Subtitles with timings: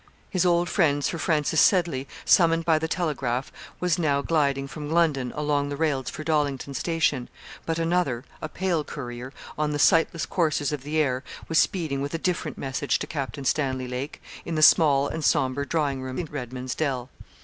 [0.31, 5.31] His old friend, Sir Francis Seddley, summoned by the telegraph, was now gliding from London
[5.35, 7.29] along the rails for Dollington station;
[7.67, 12.15] but another a pale courier on the sightless coursers of the air, was speeding with
[12.15, 16.25] a different message to Captain Stanley Lake, in the small and sombre drawing room in
[16.25, 17.11] Redman's Dell.